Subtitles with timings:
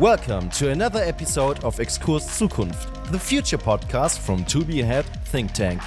[0.00, 5.52] Welcome to another episode of Exkurs Zukunft, the future podcast from To Be Ahead Think
[5.52, 5.82] Tank.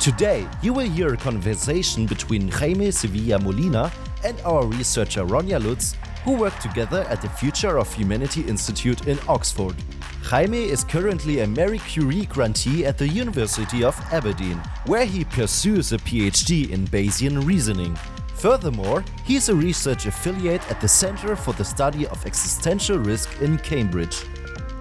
[0.00, 3.92] Today, you will hear a conversation between Jaime Sevilla Molina
[4.24, 5.94] and our researcher Ronja Lutz,
[6.24, 9.76] who work together at the Future of Humanity Institute in Oxford.
[10.24, 15.92] Jaime is currently a Marie Curie grantee at the University of Aberdeen, where he pursues
[15.92, 17.96] a PhD in Bayesian reasoning.
[18.42, 23.40] Furthermore, he is a research affiliate at the Center for the Study of Existential Risk
[23.40, 24.24] in Cambridge.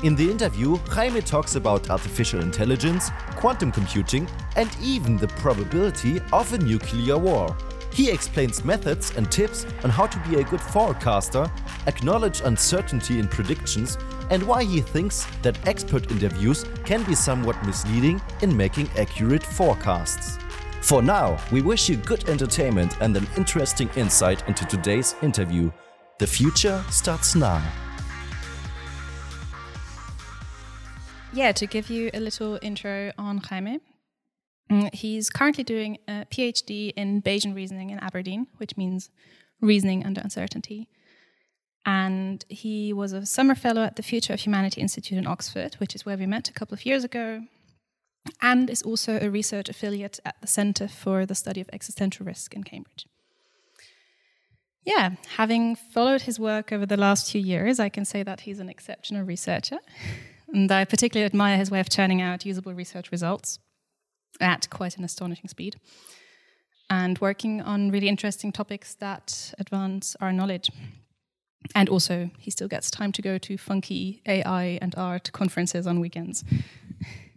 [0.04, 6.52] In the interview, Jaime talks about artificial intelligence, quantum computing, and even the probability of
[6.54, 7.56] a nuclear war.
[7.94, 11.46] He explains methods and tips on how to be a good forecaster,
[11.86, 13.96] acknowledge uncertainty in predictions,
[14.32, 20.41] and why he thinks that expert interviews can be somewhat misleading in making accurate forecasts.
[20.82, 25.72] For now, we wish you good entertainment and an interesting insight into today's interview.
[26.18, 27.62] The future starts now.
[31.34, 33.80] Yeah, to give you a little intro on Jaime,
[34.72, 39.12] mm, he's currently doing a PhD in Bayesian reasoning in Aberdeen, which means
[39.62, 40.90] reasoning under uncertainty.
[41.86, 45.94] And he was a summer fellow at the Future of Humanity Institute in Oxford, which
[45.94, 47.44] is where we met a couple of years ago
[48.42, 52.54] and is also a research affiliate at the Centre for the Study of Existential Risk
[52.54, 53.08] in Cambridge.
[54.84, 58.60] Yeah, having followed his work over the last few years, I can say that he's
[58.60, 59.80] an exceptional researcher.
[60.54, 63.58] And I particularly admire his way of churning out usable research results
[64.42, 65.78] at quite an astonishing speed
[66.90, 70.70] and working on really interesting topics that advance our knowledge.
[71.74, 76.02] And also, he still gets time to go to funky AI and art conferences on
[76.02, 76.44] weekends.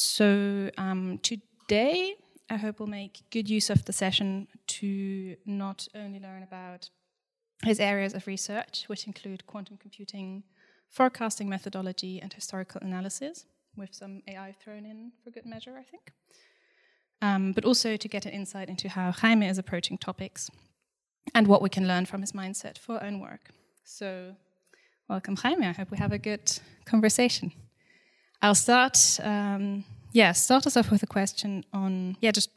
[0.00, 2.14] So um, today,
[2.48, 4.46] I hope we'll make good use of the session
[4.78, 6.88] to not only learn about
[7.64, 10.44] his areas of research, which include quantum computing,
[10.88, 13.44] forecasting methodology, and historical analysis,
[13.76, 16.12] with some AI thrown in for good measure, I think.
[17.20, 20.48] Um, but also to get an insight into how Jaime is approaching topics
[21.34, 23.50] and what we can learn from his mindset for our own work.
[23.82, 24.36] So,
[25.08, 25.66] welcome, Jaime.
[25.66, 26.52] I hope we have a good
[26.84, 27.50] conversation.
[28.42, 29.20] I'll start.
[29.22, 32.50] Um, yeah, start us off with a question on yeah, just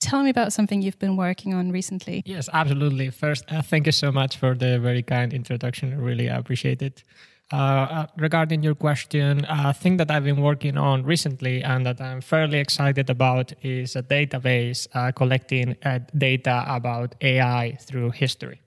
[0.00, 2.22] tell me about something you've been working on recently.
[2.24, 3.10] Yes, absolutely.
[3.10, 6.00] First, uh, thank you so much for the very kind introduction.
[6.00, 7.02] Really appreciate it.
[7.50, 12.00] Uh, uh, regarding your question, a thing that I've been working on recently and that
[12.00, 18.60] I'm fairly excited about is a database uh, collecting uh, data about AI through history.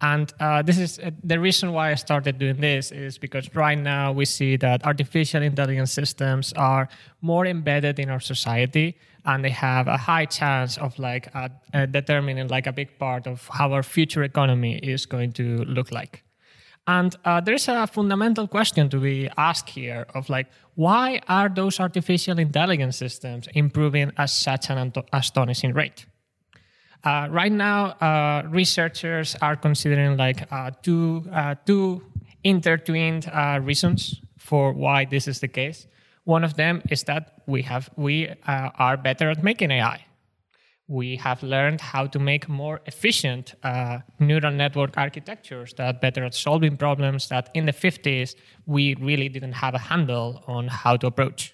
[0.00, 3.78] And uh, this is uh, the reason why I started doing this is because right
[3.78, 6.88] now we see that artificial intelligence systems are
[7.20, 11.86] more embedded in our society, and they have a high chance of like uh, uh,
[11.86, 16.22] determining like a big part of how our future economy is going to look like.
[16.86, 21.80] And uh, there's a fundamental question to be asked here of like, why are those
[21.80, 26.06] artificial intelligence systems improving at such an astonishing rate?
[27.04, 32.02] Uh, right now, uh, researchers are considering like uh, two, uh, two
[32.42, 35.86] intertwined uh, reasons for why this is the case.
[36.24, 40.04] One of them is that we have we uh, are better at making AI.
[40.88, 43.54] We have learned how to make more efficient
[44.18, 48.34] neural network architectures that are better at solving problems that in the 50s
[48.64, 51.52] we really didn't have a handle on how to approach.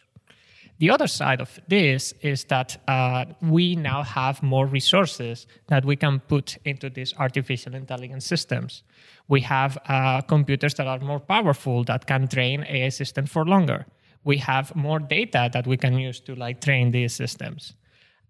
[0.79, 5.95] The other side of this is that uh, we now have more resources that we
[5.95, 8.83] can put into these artificial intelligence systems.
[9.29, 13.87] We have uh, computers that are more powerful that can train AI systems for longer.
[14.25, 17.77] We have more data that we can use to like train these systems.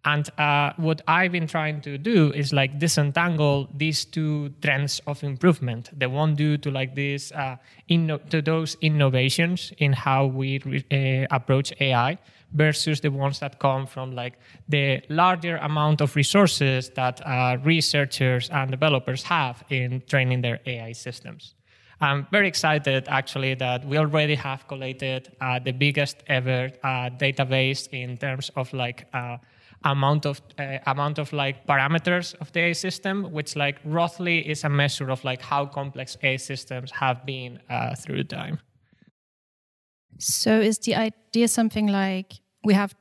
[0.04, 5.22] And uh, what I've been trying to do is like disentangle these two trends of
[5.25, 5.91] improvement.
[5.98, 7.56] The one due to like this, uh,
[7.88, 12.19] inno- to those innovations in how we re- uh, approach AI,
[12.54, 14.38] versus the ones that come from like
[14.69, 20.93] the larger amount of resources that uh, researchers and developers have in training their AI
[20.93, 21.55] systems.
[22.00, 27.88] I'm very excited actually that we already have collated uh, the biggest ever uh, database
[27.93, 29.06] in terms of like
[29.84, 34.64] amount of uh, amount of like parameters of the AI system, which like roughly is
[34.64, 38.58] a measure of like how complex AI systems have been uh, through the time.
[40.19, 42.34] So is the idea something like
[42.64, 42.94] we have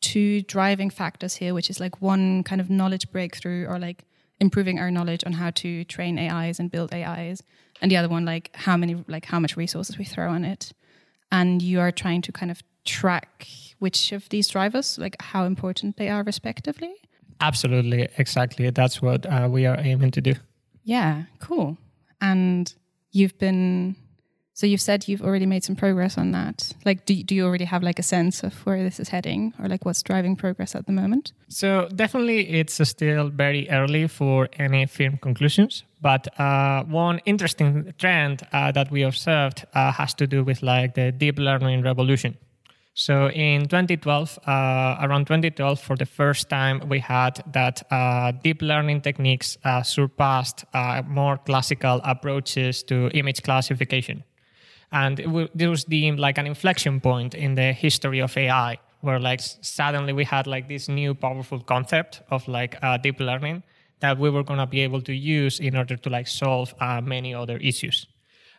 [0.00, 4.04] two driving factors here, which is like one kind of knowledge breakthrough or like
[4.40, 7.42] improving our knowledge on how to train AIs and build AIs,
[7.80, 10.72] and the other one like how many like how much resources we throw on it,
[11.30, 13.48] and you are trying to kind of track
[13.78, 16.94] which of these drivers like how important they are respectively.
[17.40, 18.70] Absolutely, exactly.
[18.70, 20.34] That's what uh, we are aiming to do.
[20.84, 21.76] Yeah, cool.
[22.20, 22.72] And
[23.10, 23.96] you've been
[24.54, 26.72] so you've said you've already made some progress on that.
[26.84, 29.68] Like, do do you already have like a sense of where this is heading, or
[29.68, 31.32] like what's driving progress at the moment?
[31.48, 35.84] So definitely, it's still very early for any firm conclusions.
[36.00, 40.94] But uh, one interesting trend uh, that we observed uh, has to do with like
[40.94, 42.36] the deep learning revolution.
[42.94, 48.60] So in 2012, uh, around 2012, for the first time, we had that uh, deep
[48.60, 50.64] learning techniques uh, surpassed
[51.06, 54.24] more classical approaches to image classification
[54.92, 59.18] and w- it was deemed like an inflection point in the history of AI, where
[59.20, 63.62] like suddenly we had like this new powerful concept of like uh, deep learning
[64.00, 67.00] that we were going to be able to use in order to like solve uh,
[67.00, 68.06] many other issues.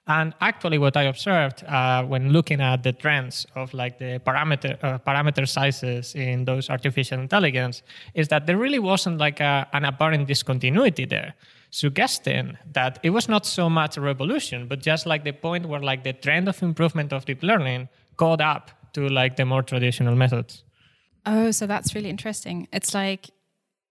[0.05, 4.77] And actually, what I observed uh, when looking at the trends of like the parameter
[4.83, 7.83] uh, parameter sizes in those artificial intelligence
[8.13, 11.35] is that there really wasn't like a, an apparent discontinuity there
[11.73, 15.79] suggesting that it was not so much a revolution, but just like the point where
[15.79, 20.15] like the trend of improvement of deep learning caught up to like the more traditional
[20.15, 20.63] methods.
[21.25, 22.67] Oh, so that's really interesting.
[22.71, 23.31] It's like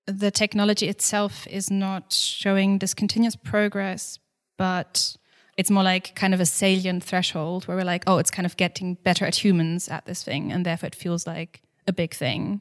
[0.06, 4.20] the technology itself is not showing discontinuous progress,
[4.56, 5.17] but
[5.56, 8.56] it's more like kind of a salient threshold where we're like, oh, it's kind of
[8.56, 12.60] getting better at humans at this thing, and therefore it feels like a big thing.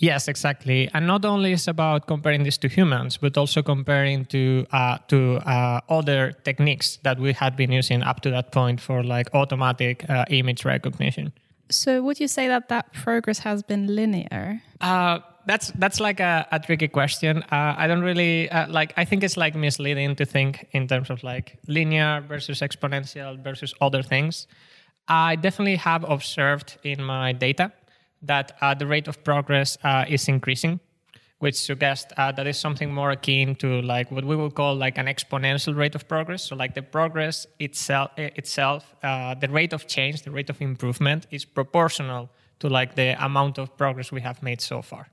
[0.00, 0.88] Yes, exactly.
[0.94, 5.38] And not only is about comparing this to humans, but also comparing to uh, to
[5.38, 10.08] uh, other techniques that we had been using up to that point for like automatic
[10.08, 11.32] uh, image recognition.
[11.70, 14.62] So, would you say that that progress has been linear?
[14.80, 15.18] Uh,
[15.48, 17.42] that's that's like a, a tricky question.
[17.44, 18.92] Uh, I don't really uh, like.
[18.98, 23.74] I think it's like misleading to think in terms of like linear versus exponential versus
[23.80, 24.46] other things.
[25.08, 27.72] I definitely have observed in my data
[28.20, 30.80] that uh, the rate of progress uh, is increasing,
[31.38, 34.98] which suggests uh, that is something more akin to like what we will call like
[34.98, 36.42] an exponential rate of progress.
[36.42, 41.26] So like the progress itself, itself, uh, the rate of change, the rate of improvement
[41.30, 42.28] is proportional
[42.58, 45.08] to like the amount of progress we have made so far.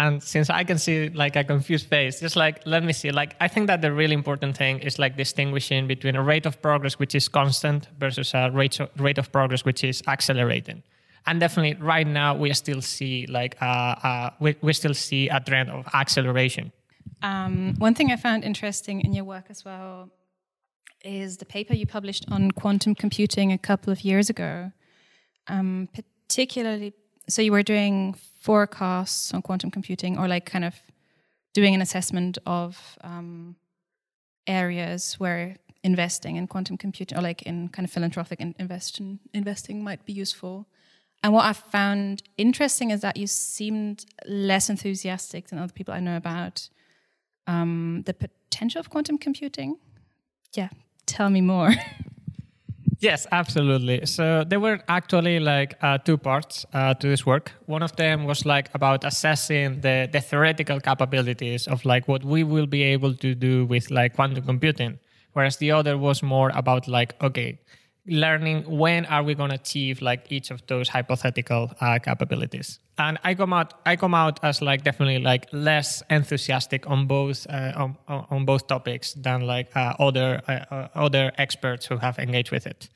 [0.00, 3.10] And since I can see like a confused face, just like let me see.
[3.10, 6.62] Like I think that the really important thing is like distinguishing between a rate of
[6.62, 10.82] progress which is constant versus a rate of, rate of progress which is accelerating.
[11.26, 15.38] And definitely right now we still see like uh, uh, we, we still see a
[15.38, 16.72] trend of acceleration.
[17.22, 20.08] Um, one thing i found interesting in your work as well
[21.04, 24.72] is the paper you published on quantum computing a couple of years ago.
[25.46, 26.94] Um, particularly
[27.32, 30.74] so you were doing forecasts on quantum computing or like kind of
[31.54, 33.56] doing an assessment of um,
[34.46, 40.04] areas where investing in quantum computing or like in kind of philanthropic investing investing might
[40.04, 40.66] be useful
[41.22, 46.00] and what I found interesting is that you seemed less enthusiastic than other people I
[46.00, 46.68] know about
[47.46, 49.76] um, the potential of quantum computing.
[50.54, 50.68] Yeah,
[51.06, 51.72] tell me more.
[53.00, 54.06] yes, absolutely.
[54.06, 57.52] So there were actually like uh, two parts uh, to this work.
[57.66, 62.44] One of them was like about assessing the, the theoretical capabilities of like what we
[62.44, 64.98] will be able to do with like quantum computing,
[65.32, 67.58] whereas the other was more about like okay
[68.10, 72.78] learning when are we going to achieve like each of those hypothetical uh, capabilities.
[72.98, 77.46] And i come out i come out as like definitely like less enthusiastic on both
[77.48, 82.18] uh, on, on both topics than like uh, other uh, uh, other experts who have
[82.18, 82.88] engaged with it.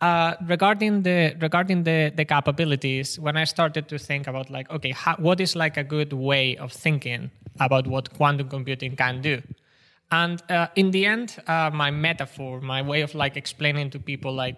[0.00, 4.92] Uh, regarding the regarding the the capabilities when i started to think about like okay
[4.92, 9.42] how, what is like a good way of thinking about what quantum computing can do
[10.10, 14.32] and uh, in the end, uh, my metaphor, my way of like explaining to people
[14.32, 14.56] like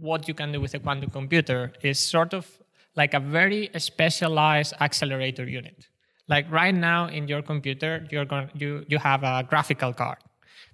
[0.00, 2.46] what you can do with a quantum computer is sort of
[2.96, 5.88] like a very specialized accelerator unit.
[6.28, 10.18] Like right now in your computer, you're going you you have a graphical card.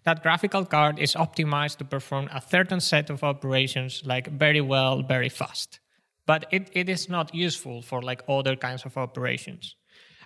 [0.04, 5.02] That graphical card is optimized to perform a certain set of operations like very well,
[5.02, 5.80] very fast.
[6.26, 9.76] But it, it is not useful for like other kinds of operations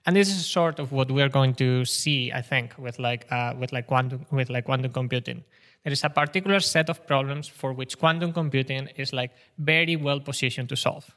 [0.07, 3.53] and this is sort of what we're going to see i think with like uh,
[3.59, 5.45] with like quantum with like quantum computing.
[5.85, 10.19] There is a particular set of problems for which quantum computing is like very well
[10.19, 11.15] positioned to solve.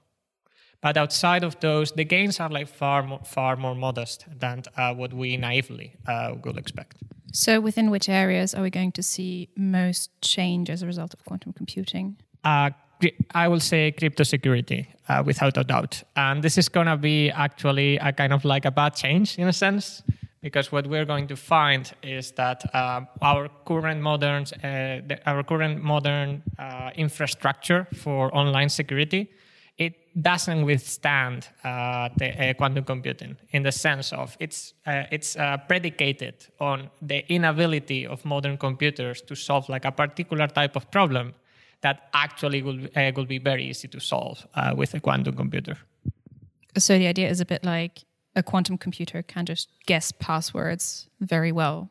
[0.81, 4.93] But outside of those the gains are like far more, far more modest than uh,
[4.93, 6.97] what we naively uh, would expect.
[7.33, 11.25] So within which areas are we going to see most change as a result of
[11.25, 12.17] quantum computing?
[12.43, 12.69] Uh,
[13.33, 16.03] I will say crypto security uh, without a doubt.
[16.15, 19.47] And this is going to be actually a kind of like a bad change in
[19.47, 20.03] a sense,
[20.41, 25.43] because what we're going to find is that uh, our current modern, uh, the, our
[25.43, 29.29] current modern uh, infrastructure for online security,
[29.77, 35.37] it doesn't withstand uh, the uh, quantum computing in the sense of it's it's
[35.67, 41.33] predicated on the inability of modern computers to solve like a particular type of problem
[41.81, 45.77] that actually will uh, will be very easy to solve uh, with a quantum computer.
[46.77, 48.03] So the idea is a bit like
[48.35, 51.89] a quantum computer can just guess passwords very well,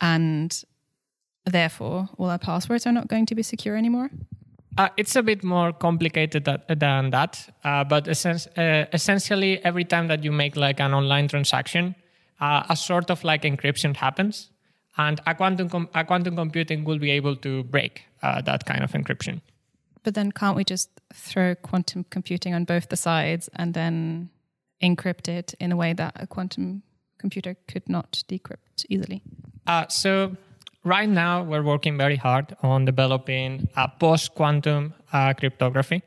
[0.00, 0.64] and
[1.44, 4.10] therefore all our passwords are not going to be secure anymore.
[4.76, 9.84] Uh, it's a bit more complicated that, than that, uh, but essen- uh, essentially, every
[9.84, 11.94] time that you make like an online transaction,
[12.40, 14.50] uh, a sort of like encryption happens,
[14.96, 18.82] and a quantum com- a quantum computing will be able to break uh, that kind
[18.84, 19.40] of encryption.
[20.02, 24.30] But then can't we just throw quantum computing on both the sides and then
[24.82, 26.82] encrypt it in a way that a quantum
[27.18, 29.22] computer could not decrypt easily?
[29.66, 30.36] Uh, so
[30.84, 36.02] right now we're working very hard on developing a post-quantum uh, cryptography.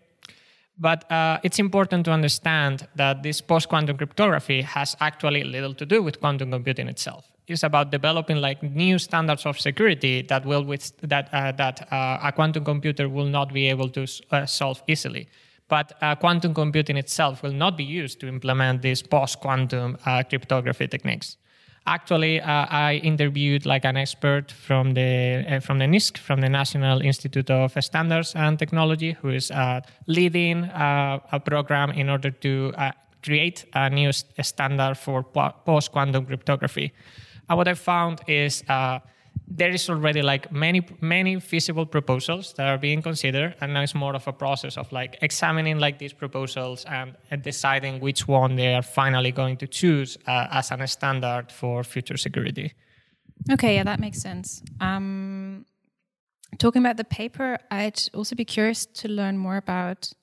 [0.80, 6.04] But uh, it's important to understand that this post-quantum cryptography has actually little to do
[6.04, 7.26] with quantum computing itself.
[7.48, 12.20] It's about developing like new standards of security that will with that uh, that uh,
[12.22, 15.28] a quantum computer will not be able to uh, solve easily.
[15.70, 19.98] But uh, quantum computing itself will not be used to implement these post-quantum
[20.30, 21.38] cryptography techniques
[21.88, 26.50] actually uh, I interviewed like an expert from the uh, from the NIST, from the
[26.50, 32.30] National Institute of Standards and Technology, who is uh, leading uh, a program in order
[32.30, 32.92] to uh,
[33.24, 35.24] create a new standard for
[35.66, 36.94] post quantum cryptography.
[37.50, 39.00] And what I found is uh,
[39.48, 43.96] there is already like many many feasible proposals that are being considered and now it's
[43.96, 48.56] more of a process of like examining like these proposals and, and deciding which one
[48.56, 52.74] they are finally going to choose uh, as a standard for future security.
[53.52, 54.62] Okay yeah that makes sense.
[54.82, 55.66] Um,
[56.58, 60.14] talking about the paper i'd also be curious to learn more about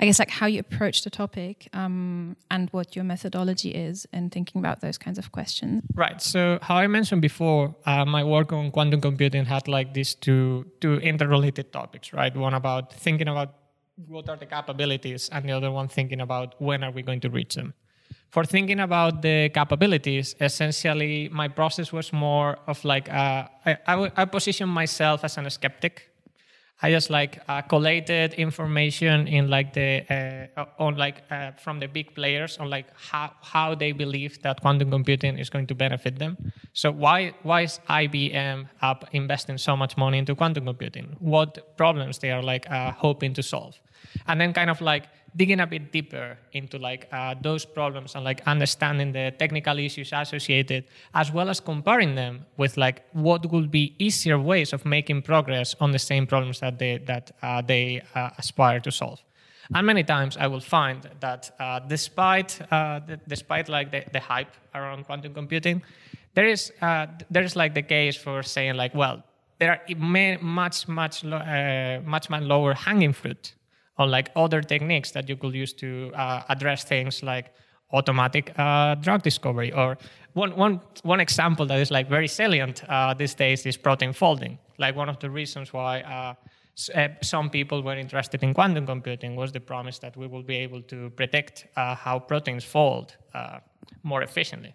[0.00, 4.30] I guess like how you approach the topic um, and what your methodology is in
[4.30, 5.82] thinking about those kinds of questions.
[5.94, 6.20] Right.
[6.20, 10.66] So how I mentioned before, uh, my work on quantum computing had like these two
[10.80, 12.34] two interrelated topics, right?
[12.36, 13.54] One about thinking about
[14.08, 17.30] what are the capabilities, and the other one thinking about when are we going to
[17.30, 17.74] reach them.
[18.30, 24.68] For thinking about the capabilities, essentially my process was more of like uh, I, position
[24.70, 26.11] myself as a skeptic
[26.82, 31.86] I just like uh, collated information in like the uh, on like uh, from the
[31.86, 36.18] big players on like how how they believe that quantum computing is going to benefit
[36.18, 36.36] them.
[36.72, 41.16] So why why is IBM up investing so much money into quantum computing?
[41.20, 43.80] What problems they are like uh, hoping to solve,
[44.26, 48.24] and then kind of like digging a bit deeper into like uh, those problems and
[48.24, 53.70] like understanding the technical issues associated as well as comparing them with like what would
[53.70, 58.02] be easier ways of making progress on the same problems that they that uh, they
[58.14, 59.22] uh, aspire to solve.
[59.74, 64.20] And many times i will find that uh, despite uh, the, despite like the, the
[64.20, 65.82] hype around quantum computing
[66.34, 69.22] there is uh, there is like the case for saying like well
[69.58, 73.54] there are much much lo- much much lower hanging fruit
[73.98, 77.52] on like other techniques that you could use to uh, address things like
[77.92, 79.72] automatic uh, drug discovery.
[79.72, 79.98] Or
[80.32, 84.58] one, one, one example that is like very salient uh, these days is protein folding.
[84.78, 86.34] Like one of the reasons why uh,
[86.94, 90.56] uh, some people were interested in quantum computing was the promise that we will be
[90.56, 93.16] able to predict uh, how proteins fold
[94.02, 94.74] more efficiently.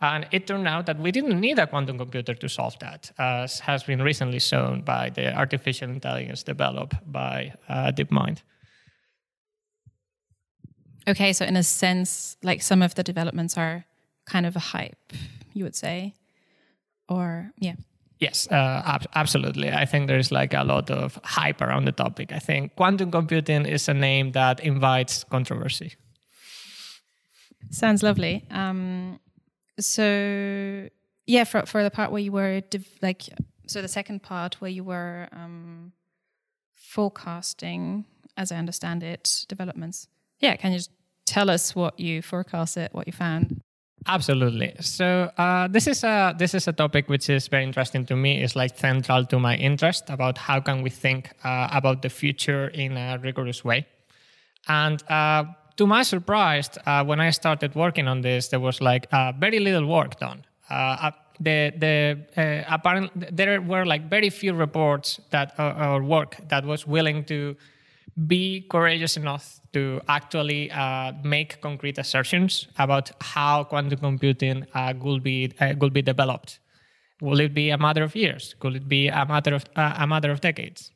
[0.00, 3.60] And it turned out that we didn't need a quantum computer to solve that, as
[3.60, 8.42] has been recently shown by the artificial intelligence developed by uh, DeepMind.
[11.08, 13.86] Okay, so in a sense, like some of the developments are
[14.26, 15.12] kind of a hype,
[15.54, 16.14] you would say,
[17.08, 17.74] or yeah.
[18.20, 19.70] Yes, uh, ab- absolutely.
[19.70, 22.32] I think there's like a lot of hype around the topic.
[22.32, 25.94] I think quantum computing is a name that invites controversy.
[27.70, 28.44] Sounds lovely.
[28.50, 29.20] Um,
[29.80, 30.88] so
[31.26, 33.22] yeah, for for the part where you were div- like,
[33.66, 35.92] so the second part where you were um,
[36.74, 38.04] forecasting,
[38.36, 40.08] as I understand it, developments.
[40.40, 40.80] Yeah, can you
[41.26, 43.60] tell us what you forecasted, what you found?
[44.06, 44.74] Absolutely.
[44.80, 48.42] So uh, this is a this is a topic which is very interesting to me.
[48.42, 52.68] It's like central to my interest about how can we think uh, about the future
[52.68, 53.86] in a rigorous way.
[54.66, 55.44] And uh,
[55.78, 59.60] to my surprise, uh, when I started working on this, there was like uh, very
[59.60, 60.44] little work done.
[60.68, 66.02] Uh, uh the the uh, apparent there were like very few reports that uh, or
[66.02, 67.56] work that was willing to
[68.26, 70.68] be courageous enough to actually
[71.22, 74.66] make concrete assertions about how quantum computing
[75.00, 76.58] could be will be developed.
[77.20, 78.56] Will it be a matter of years?
[78.58, 80.90] Could it be a matter of a matter of decades?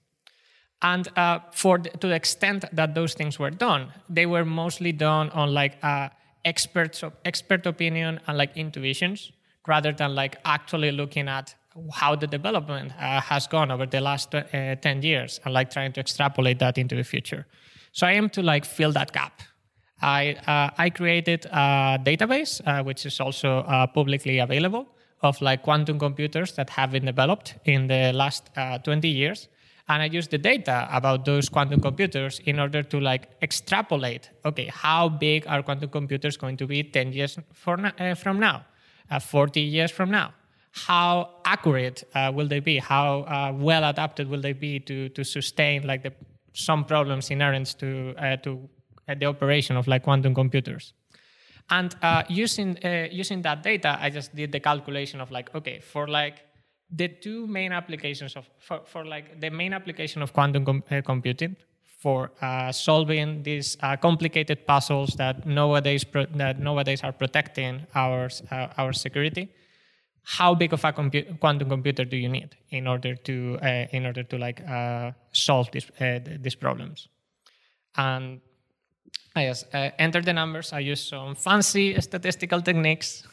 [0.83, 4.93] And uh, for the, to the extent that those things were done, they were mostly
[4.93, 6.09] done on like uh,
[6.45, 9.31] experts expert opinion and like intuitions,
[9.69, 11.55] rather than like actually looking at
[11.93, 15.93] how the development uh, has gone over the last uh, 10 years and like trying
[15.93, 17.47] to extrapolate that into the future.
[17.93, 19.41] So I aim to like fill that gap.
[20.03, 24.89] I, uh, I created a database, uh, which is also uh, publicly available,
[25.21, 28.51] of like quantum computers that have been developed in the last
[28.83, 29.49] 20 years
[29.93, 34.31] and I use the data about those quantum computers in order to like extrapolate.
[34.45, 38.65] Okay, how big are quantum computers going to be 10 years uh, from now,
[39.11, 40.33] uh, 40 years from now?
[40.73, 42.79] How accurate uh, will they be?
[42.79, 46.13] How uh, well adapted will they be to to sustain like the
[46.55, 48.51] some problems inherent to uh, to
[49.09, 50.95] uh, the operation of like quantum computers?
[51.69, 51.95] And
[52.29, 52.79] using
[53.11, 56.37] using that data, I just did the calculation of like okay for like
[56.93, 61.01] the two main applications of for, for like the main application of quantum com- uh,
[61.03, 61.57] computing
[61.99, 68.29] for uh, solving these uh, complicated puzzles that nowadays pro- that nowadays are protecting our
[68.51, 69.49] uh, our security.
[70.25, 74.07] How big of a compu- quantum computer do you need in order to uh, in
[74.07, 75.91] order to like uh, solve these
[76.41, 77.09] these problems?
[77.97, 78.41] And
[79.35, 79.67] I just
[79.99, 80.73] enter the numbers.
[80.73, 83.27] I use some fancy statistical techniques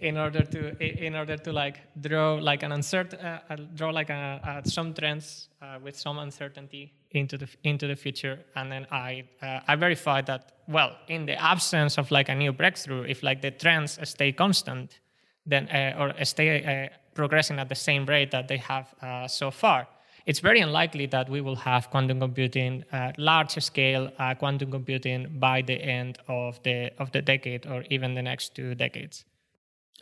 [0.00, 4.10] in order to in order to like draw like an uncertain uh, uh, draw like
[4.10, 8.38] a, uh, some trends uh, with some uncertainty into the into the future.
[8.56, 12.52] And then i uh, i verified that well in the absence of like a new
[12.52, 15.00] breakthrough if like the trends stay constant
[15.46, 18.94] then uh, or stay progressing at the same rate that they have
[19.26, 19.86] so far
[20.26, 22.84] it's very unlikely that we will have quantum computing
[23.18, 28.22] large scale quantum computing by the end of the of the decade or even the
[28.22, 29.24] next two decades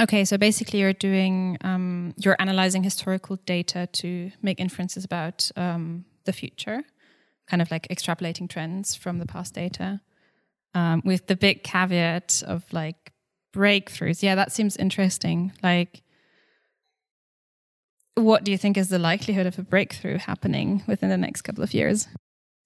[0.00, 6.04] Okay, so basically, you're doing um, you're analyzing historical data to make inferences about um,
[6.24, 6.82] the future,
[7.48, 10.00] kind of like extrapolating trends from the past data,
[10.74, 13.12] um, with the big caveat of like
[13.52, 14.22] breakthroughs.
[14.22, 15.52] Yeah, that seems interesting.
[15.64, 16.02] Like,
[18.14, 21.64] what do you think is the likelihood of a breakthrough happening within the next couple
[21.64, 22.06] of years?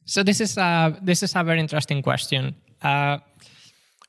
[0.05, 2.57] So this is a this is a very interesting question.
[2.83, 3.19] Uh,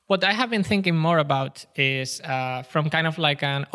[0.06, 3.66] what I have been thinking more about is uh, from kind of like an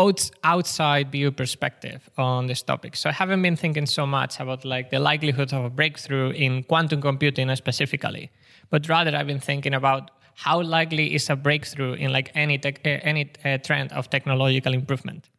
[0.43, 2.95] outside view perspective on this topic.
[2.95, 6.63] So I haven't been thinking so much about like the likelihood of a breakthrough in
[6.63, 8.29] quantum computing specifically,
[8.69, 12.79] but rather I've been thinking about how likely is a breakthrough in like any tech,
[12.85, 15.29] uh, any uh, trend of technological improvement.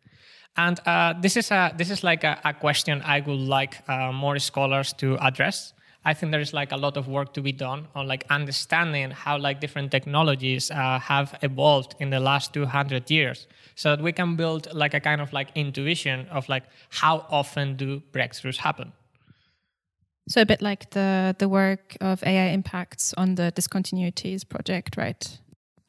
[0.56, 4.10] And uh, this is a this is like a, a question I would like uh,
[4.10, 5.72] more scholars to address
[6.04, 9.10] I think there is like a lot of work to be done on like understanding
[9.10, 14.12] how like different technologies uh, have evolved in the last 200 years so that we
[14.12, 18.92] can build like a kind of like intuition of like how often do breakthroughs happen.
[20.28, 25.38] So a bit like the the work of AI impacts on the discontinuities project, right?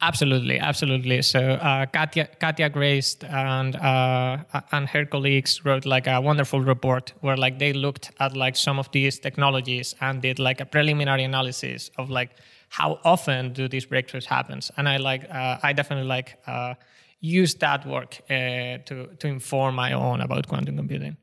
[0.03, 1.21] Absolutely, absolutely.
[1.21, 4.37] So uh, Katja, Katja Grace and uh,
[4.71, 8.79] and her colleagues wrote like a wonderful report where like they looked at like some
[8.79, 12.31] of these technologies and did like a preliminary analysis of like
[12.69, 14.71] how often do these breakthroughs happens.
[14.75, 16.73] And I like uh, I definitely like uh,
[17.19, 21.15] use that work uh, to to inform my own about quantum computing.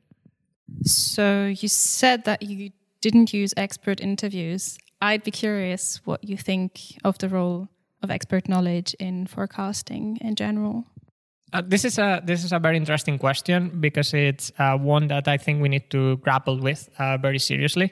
[0.85, 4.77] So you said that you didn't use expert interviews.
[5.01, 7.67] I'd be curious what you think of the role
[8.01, 10.85] of expert knowledge in forecasting in general?
[11.51, 15.27] Uh, this is a this is a very interesting question because it's uh, one that
[15.27, 17.91] I think we need to grapple with uh, very seriously.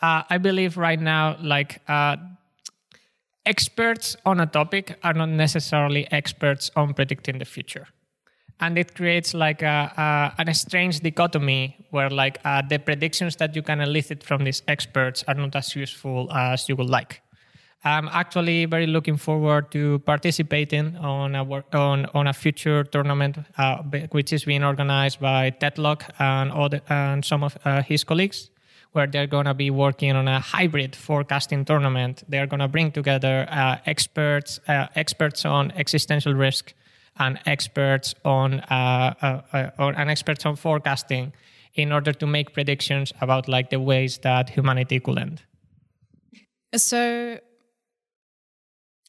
[0.00, 2.16] Uh, I believe right now, like uh,
[3.44, 7.88] experts on a topic are not necessarily experts on predicting the future,
[8.60, 13.56] and it creates like a, a, a strange dichotomy where like uh, the predictions that
[13.56, 17.21] you can elicit from these experts are not as useful as you would like.
[17.84, 21.42] I'm actually very looking forward to participating on a
[21.72, 27.24] on on a future tournament, uh, which is being organized by Tetlock and other, and
[27.24, 28.50] some of uh, his colleagues,
[28.92, 32.22] where they're going to be working on a hybrid forecasting tournament.
[32.28, 36.74] They're going to bring together uh, experts uh, experts on existential risk
[37.18, 41.32] and experts on uh, uh, or, and experts on forecasting
[41.74, 45.42] in order to make predictions about like the ways that humanity could end.
[46.76, 47.38] So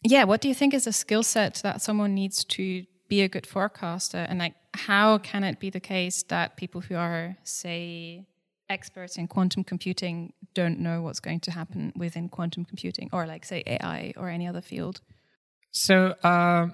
[0.03, 3.29] yeah, what do you think is a skill set that someone needs to be a
[3.29, 4.17] good forecaster?
[4.17, 8.25] And like, how can it be the case that people who are, say,
[8.69, 13.45] experts in quantum computing don't know what's going to happen within quantum computing or, like,
[13.45, 15.01] say, AI or any other field?
[15.71, 16.69] So, uh,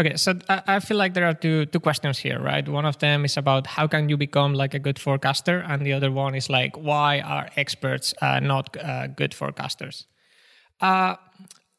[0.00, 2.68] Okay, so I feel like there are two two questions here, right?
[2.68, 5.92] One of them is about how can you become like a good forecaster, and the
[5.92, 10.06] other one is like why are experts uh, not uh, good forecasters?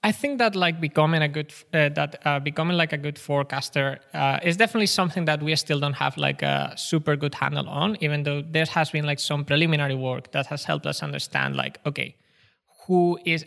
[0.06, 3.18] Uh, I think that like becoming a good uh, that uh, becoming like a good
[3.18, 7.68] forecaster uh, is definitely something that we still don't have like a super good handle
[7.68, 7.98] on.
[8.02, 11.80] Even though there has been like some preliminary work that has helped us understand like
[11.86, 12.16] okay,
[12.88, 13.46] who is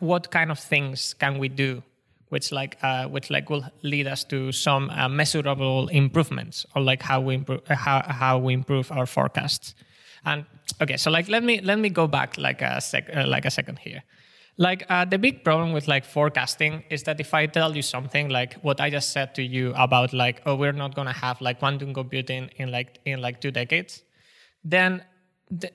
[0.00, 1.82] what kind of things can we do
[2.30, 7.02] which like uh, which like will lead us to some uh, measurable improvements or like
[7.02, 9.74] how we improve uh, how, how we improve our forecasts
[10.26, 10.44] and
[10.82, 13.50] okay so like let me let me go back like a sec uh, like a
[13.50, 14.02] second here
[14.58, 18.28] like uh, the big problem with like forecasting is that if i tell you something
[18.28, 21.40] like what i just said to you about like oh we're not going to have
[21.40, 24.02] like quantum computing in like in like two decades
[24.64, 25.02] then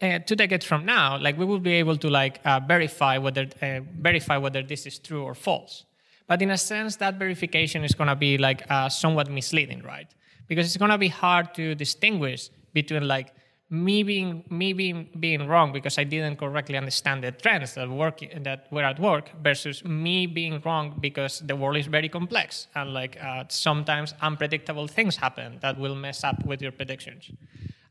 [0.02, 3.48] uh, two decades from now like we will be able to like uh, verify whether
[3.62, 5.86] uh, verify whether this is true or false
[6.28, 10.08] but in a sense, that verification is going to be like uh, somewhat misleading, right?
[10.48, 13.34] Because it's going to be hard to distinguish between like
[13.74, 18.20] me being me being being wrong because I didn't correctly understand the trends that work
[18.44, 22.94] that were at work versus me being wrong because the world is very complex and
[22.94, 27.32] like uh, sometimes unpredictable things happen that will mess up with your predictions.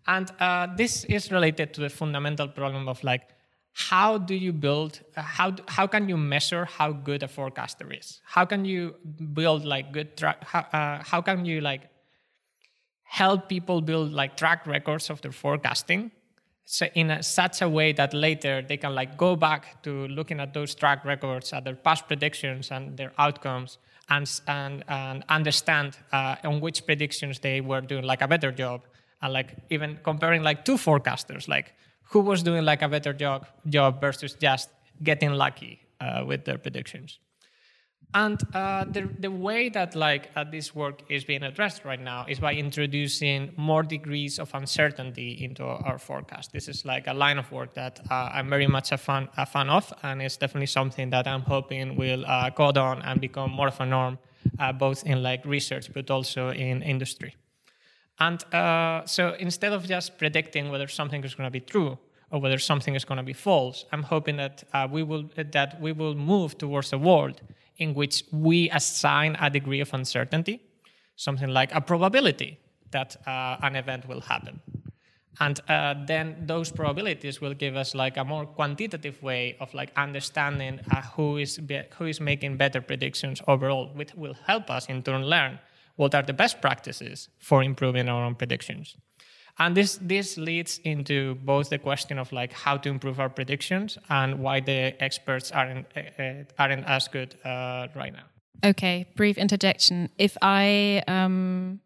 [0.06, 3.22] And uh, this is related to the fundamental problem of like
[3.72, 8.20] how do you build uh, how how can you measure how good a forecaster is
[8.24, 8.94] how can you
[9.32, 10.10] build like good
[10.42, 11.88] how, uh, how can you like
[13.20, 16.10] help people build like track records of their forecasting
[16.64, 20.40] so in a, such a way that later they can like go back to looking
[20.40, 25.98] at those track records at their past predictions and their outcomes and and, and understand
[26.12, 28.80] uh, on which predictions they were doing like a better job
[29.20, 31.74] and like even comparing like two forecasters like
[32.12, 34.68] who was doing like a better job, job versus just
[35.02, 37.18] getting lucky uh, with their predictions.
[38.14, 42.26] And uh, the, the way that like uh, this work is being addressed right now
[42.28, 46.52] is by introducing more degrees of uncertainty into our forecast.
[46.52, 49.46] This is like a line of work that uh, I'm very much a fan, a
[49.46, 53.50] fan of, and it's definitely something that I'm hoping will uh, go on and become
[53.50, 54.18] more of a norm,
[54.58, 57.34] uh, both in like research but also in industry.
[58.20, 61.98] And uh, so instead of just predicting whether something is going to be true
[62.30, 65.80] or whether something is going to be false, I'm hoping that uh, we will that
[65.80, 67.40] we will move towards a world
[67.78, 70.62] in which we assign a degree of uncertainty,
[71.16, 72.58] something like a probability
[72.90, 74.60] that uh, an event will happen.
[75.40, 79.90] And uh, then those probabilities will give us like a more quantitative way of like
[79.96, 81.58] understanding uh, who is
[81.96, 85.58] who is making better predictions overall, which will help us in turn learn
[85.96, 88.96] what are the best practices for improving our own predictions.
[89.58, 93.98] And this this leads into both the question of like how to improve our predictions
[94.08, 98.24] and why the experts aren't uh, aren't as good uh, right now.
[98.64, 100.08] Okay, brief interjection.
[100.18, 101.80] If I um,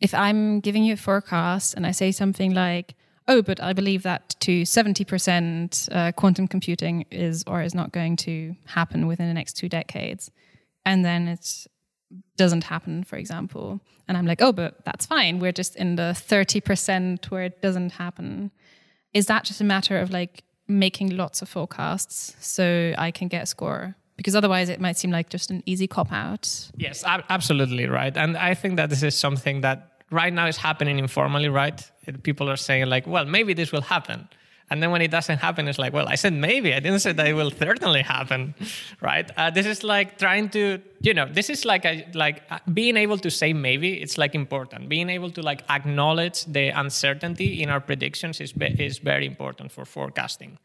[0.00, 2.94] if I'm giving you a forecast and I say something like,
[3.28, 7.92] "Oh, but I believe that to seventy percent uh, quantum computing is or is not
[7.92, 10.32] going to happen within the next two decades,"
[10.84, 11.68] and then it's
[12.36, 13.80] doesn't happen, for example.
[14.06, 15.38] And I'm like, oh, but that's fine.
[15.38, 18.50] We're just in the 30% where it doesn't happen.
[19.12, 23.42] Is that just a matter of like making lots of forecasts so I can get
[23.42, 23.96] a score?
[24.16, 26.70] Because otherwise, it might seem like just an easy cop out.
[26.76, 28.16] Yes, absolutely right.
[28.16, 31.88] And I think that this is something that right now is happening informally, right?
[32.24, 34.28] People are saying, like, well, maybe this will happen.
[34.70, 36.74] And then when it doesn't happen, it's like, well, I said maybe.
[36.74, 38.54] I didn't say that it will certainly happen,
[39.00, 39.30] right?
[39.36, 42.96] Uh, this is like trying to, you know, this is like a, like uh, being
[42.96, 43.94] able to say maybe.
[44.02, 44.88] It's like important.
[44.88, 49.84] Being able to like acknowledge the uncertainty in our predictions is is very important for
[49.84, 50.58] forecasting.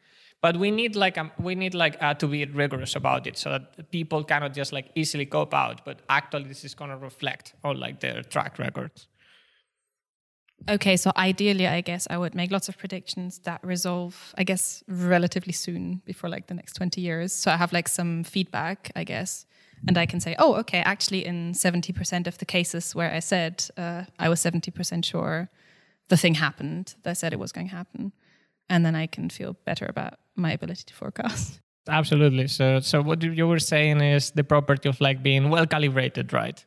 [0.43, 3.51] But we need like um, we need like uh, to be rigorous about it so
[3.51, 5.85] that people cannot just like easily cope out.
[5.85, 9.07] But actually, this is going to reflect on like their track records.
[10.69, 14.83] Okay, so ideally, I guess I would make lots of predictions that resolve, I guess,
[14.87, 17.33] relatively soon before like the next 20 years.
[17.33, 19.45] So I have like some feedback, I guess,
[19.87, 23.65] and I can say, oh, okay, actually, in 70% of the cases where I said
[23.77, 25.49] uh, I was 70% sure
[26.07, 28.13] the thing happened, that I said it was going to happen.
[28.69, 31.59] And then I can feel better about my ability to forecast.
[31.89, 32.47] Absolutely.
[32.47, 36.63] So, so what you were saying is the property of like being well calibrated, right?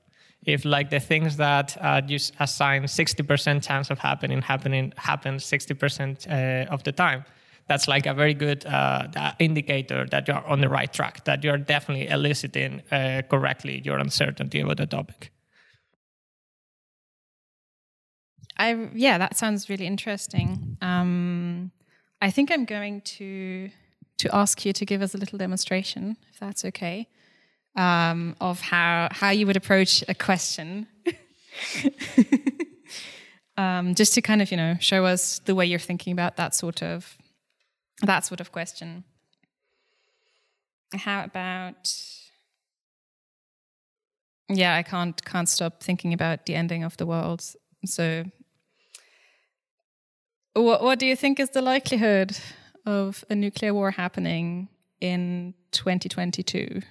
[0.46, 6.30] If like the things that uh, you assign 60% chance of happening happening happen 60%
[6.30, 7.24] uh, of the time
[7.68, 11.59] that's like a very good uh, indicator that you're on the right track that you're
[11.59, 15.32] definitely eliciting uh, correctly your uncertainty about the topic
[18.59, 20.78] I yeah, that sounds really interesting.
[20.80, 21.72] Um,
[22.22, 23.70] I think I'm going to
[24.18, 27.09] to ask you to give us a little demonstration, if that's okay.
[27.77, 30.87] Um, of how how you would approach a question.
[33.57, 36.55] um, just to kind of you know show us the way you're thinking about that
[36.55, 37.17] sort of
[38.03, 39.05] that sort of question.
[40.95, 41.93] How about
[44.49, 47.43] yeah, I can't can't stop thinking about the ending of the world.
[47.85, 48.25] So
[50.55, 52.37] what what do you think is the likelihood
[52.85, 54.69] of a nuclear war happening
[55.01, 56.83] in 2022?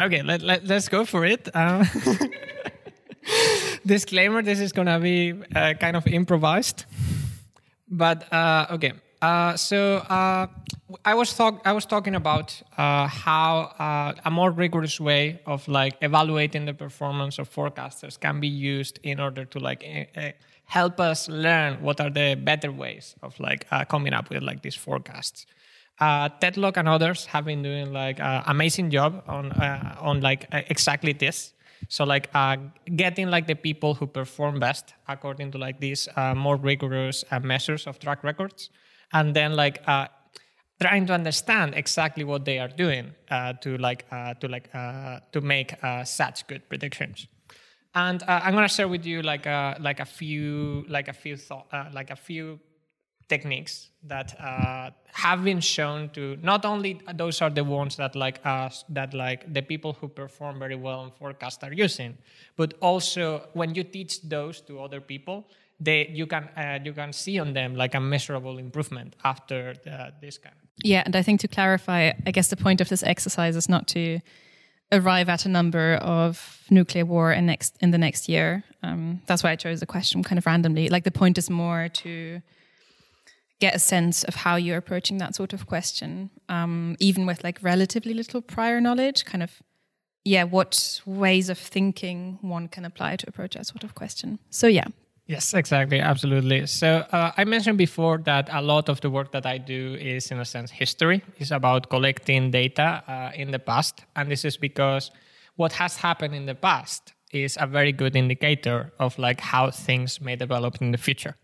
[0.00, 1.48] Okay, let, let, let's go for it.
[1.54, 1.86] Um,
[3.86, 6.84] disclaimer this is going to be uh, kind of improvised.
[7.88, 10.48] But uh, okay, uh, so uh,
[11.04, 15.68] I was talk I was talking about uh, how uh, a more rigorous way of
[15.68, 19.84] like evaluating the performance of forecasters can be used in order to like
[20.64, 24.74] help us learn what are the better ways of like coming up with like these
[24.74, 25.46] forecasts.
[26.00, 30.48] Uh, Tetlock and others have been doing like uh, amazing job on uh, on like
[30.50, 31.52] exactly this.
[31.88, 32.56] So like uh,
[32.96, 37.38] getting like the people who perform best according to like these uh, more rigorous uh,
[37.40, 38.70] measures of track records,
[39.12, 39.84] and then like
[40.80, 43.12] trying to understand exactly what they are doing
[43.60, 44.08] to like
[44.40, 47.28] to like to make such good predictions.
[47.94, 49.46] And I'm gonna share with you like
[49.78, 52.58] like a few like a few thought like a few
[53.28, 58.40] techniques that uh, have been shown to not only those are the ones that like
[58.44, 62.16] us that like the people who perform very well on forecast are using
[62.56, 65.46] but also when you teach those to other people
[65.80, 70.12] they you can uh, you can see on them like a measurable improvement after the,
[70.20, 73.56] this kind yeah and i think to clarify i guess the point of this exercise
[73.56, 74.20] is not to
[74.92, 78.64] arrive at a number of nuclear war in next in the next year.
[78.82, 80.88] Um, that's why i chose the question kind of randomly.
[80.88, 82.40] Like the point is more to
[83.60, 87.58] get a sense of how you're approaching that sort of question, um, even with like
[87.62, 89.62] relatively little prior knowledge, kind of,
[90.24, 94.38] yeah, what ways of thinking one can apply to approach that sort of question.
[94.50, 94.86] So, yeah.
[95.26, 96.00] Yes, exactly.
[96.00, 96.66] Absolutely.
[96.66, 100.30] So, uh, I mentioned before that a lot of the work that I do is,
[100.30, 104.04] in a sense, history, is about collecting data uh, in the past.
[104.16, 105.10] And this is because
[105.56, 110.20] what has happened in the past is a very good indicator of like how things
[110.20, 111.36] may develop in the future.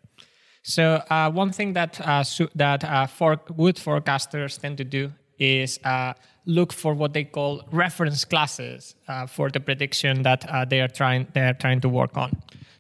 [0.62, 5.12] So uh, one thing that uh, su- that uh, for good forecasters tend to do
[5.38, 6.12] is uh,
[6.44, 10.88] look for what they call reference classes uh, for the prediction that uh, they are
[10.88, 12.30] trying they are trying to work on.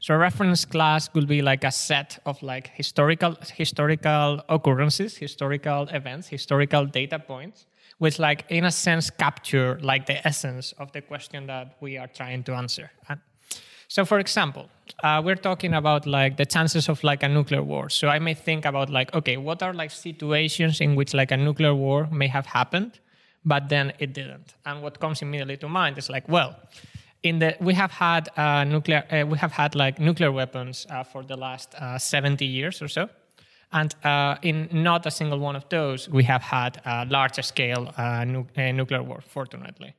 [0.00, 5.88] So a reference class will be like a set of like historical historical occurrences, historical
[5.88, 7.66] events, historical data points,
[7.98, 12.08] which like in a sense capture like the essence of the question that we are
[12.08, 12.90] trying to answer.
[13.08, 13.20] And
[13.90, 14.70] so, for example,
[15.02, 17.90] uh, we're talking about like the chances of like a nuclear war.
[17.90, 21.36] So I may think about like, okay, what are like situations in which like a
[21.36, 23.00] nuclear war may have happened,
[23.44, 24.54] but then it didn't.
[24.64, 26.54] And what comes immediately to mind is like, well,
[27.24, 31.02] in the we have had uh, nuclear uh, we have had like nuclear weapons uh,
[31.02, 33.08] for the last uh, 70 years or so.
[33.72, 37.92] And uh, in not a single one of those, we have had a large scale
[38.24, 39.94] nu- nuclear war, fortunately.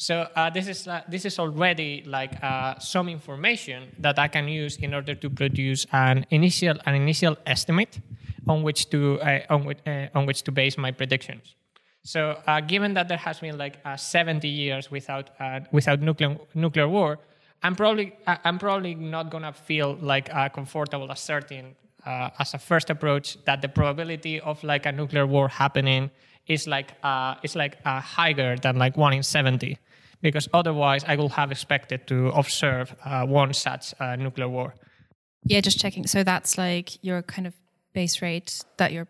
[0.00, 4.48] So uh, this is uh, this is already like uh, some information that I can
[4.48, 8.00] use in order to produce an initial an initial estimate
[8.48, 11.54] on which to uh, on which uh, on which to base my predictions.
[12.02, 15.28] So uh, given that there has been like 70 years without
[15.70, 17.18] without nuclear nuclear war,
[17.62, 23.60] I'm probably I'm probably not gonna feel like comfortable asserting as a first approach that
[23.60, 26.10] the probability of like a nuclear war happening
[26.46, 29.76] is like uh, is like uh, higher than like one in 70
[30.22, 34.74] because otherwise I would have expected to observe uh, one such uh, nuclear war.
[35.44, 36.06] Yeah, just checking.
[36.06, 37.54] So that's like your kind of
[37.92, 39.08] base rate that you're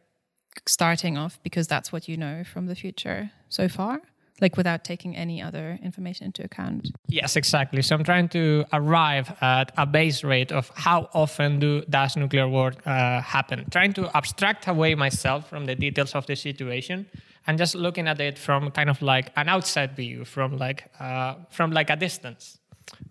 [0.66, 4.00] starting off because that's what you know from the future so far
[4.40, 6.88] like without taking any other information into account.
[7.08, 7.82] Yes, exactly.
[7.82, 12.48] So I'm trying to arrive at a base rate of how often do does nuclear
[12.48, 13.66] war uh, happen.
[13.70, 17.06] Trying to abstract away myself from the details of the situation
[17.46, 21.34] and just looking at it from kind of like an outside view, from like uh,
[21.50, 22.58] from like a distance,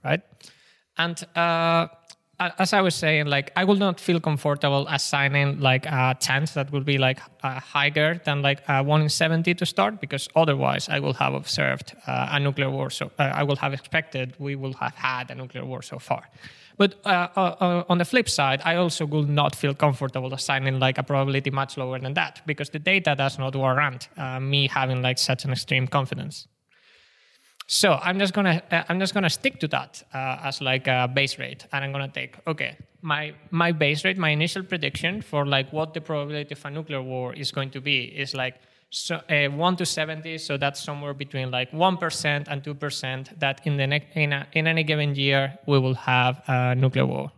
[0.03, 0.21] right?
[0.97, 1.87] And uh,
[2.57, 6.71] as I was saying, like I will not feel comfortable assigning like a chance that
[6.71, 10.87] will be like uh, higher than like uh, one in seventy to start, because otherwise
[10.89, 12.89] I will have observed uh, a nuclear war.
[12.91, 16.23] So uh, I will have expected we will have had a nuclear war so far.
[16.79, 20.79] But uh, uh, uh, on the flip side, I also would not feel comfortable assigning
[20.79, 24.67] like a probability much lower than that because the data does not warrant uh, me
[24.67, 26.47] having like such an extreme confidence.
[27.67, 31.09] So I'm just gonna uh, I'm just gonna stick to that uh, as like a
[31.13, 35.45] base rate, and I'm gonna take okay my my base rate, my initial prediction for
[35.45, 38.55] like what the probability of a nuclear war is going to be is like
[38.89, 43.77] so uh, 1 to 70 so that's somewhere between like 1% and 2% that in
[43.77, 47.31] the ne- in, a, in any given year we will have a nuclear war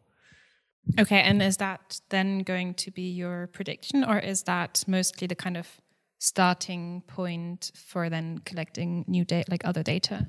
[0.99, 5.35] Okay, and is that then going to be your prediction, or is that mostly the
[5.35, 5.67] kind of
[6.17, 10.25] starting point for then collecting new data, like other data?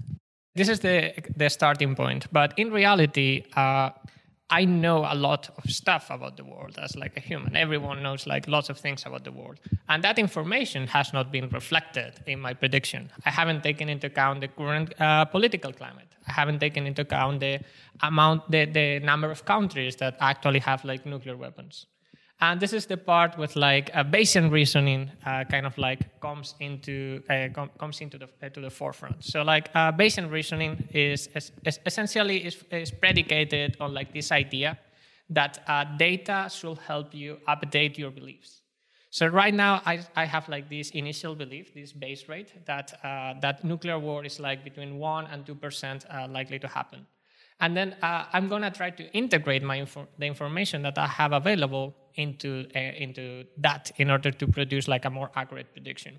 [0.55, 3.91] this is the the starting point but in reality uh,
[4.61, 7.57] i know a lot of stuff about the world as like a human.
[7.57, 9.59] Everyone knows like lots of things about the world.
[9.89, 13.11] And that information has not been reflected in my prediction.
[13.25, 16.11] I haven't taken into account the current uh, political climate.
[16.29, 17.61] I haven't taken into account the
[18.03, 21.87] amount the, the number of countries that actually have like nuclear weapons
[22.43, 26.57] and this is the part with like a Bayesian reasoning uh, kind of like comes
[26.59, 29.25] into uh, com- comes into the uh, to the forefront.
[29.25, 34.33] So like uh, Bayesian reasoning is, is, is essentially is, is, predicated on like this
[34.33, 34.77] idea
[35.31, 38.63] that uh, data should help you update your beliefs.
[39.11, 43.35] So right now I, I have like this initial belief, this base rate that uh,
[43.41, 47.07] that nuclear war is like between one and two percent likely to happen.
[47.61, 51.33] And then uh, I'm to try to integrate my info- the information that I have
[51.33, 56.19] available into, uh, into that in order to produce like a more accurate prediction.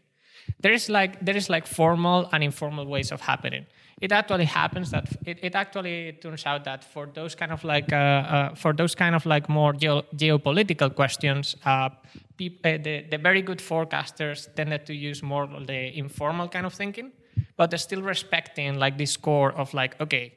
[0.60, 3.66] There is like there is like formal and informal ways of happening.
[4.02, 7.94] It actually happens that it, it actually turns out that for those kind of like
[7.94, 11.90] uh, uh for those kind of like more geo- geopolitical questions, uh,
[12.38, 16.74] pe- uh, the the very good forecasters tended to use more the informal kind of
[16.74, 17.12] thinking,
[17.56, 20.34] but they're still respecting like this core of like okay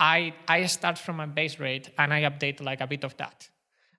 [0.00, 3.48] I, I start from a base rate and I update like a bit of that.